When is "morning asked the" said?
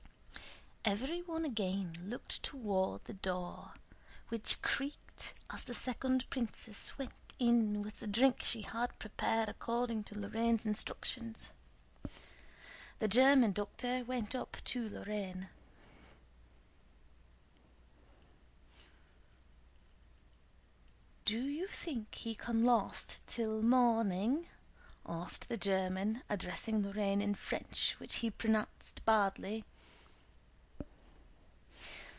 23.61-25.57